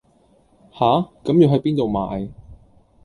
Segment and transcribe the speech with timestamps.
[0.71, 0.79] 吓,
[1.23, 2.27] 咁要係邊到買